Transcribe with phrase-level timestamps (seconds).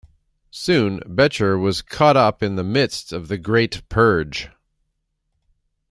[0.49, 4.49] Soon Becher was caught up in the midst of the Great Purge.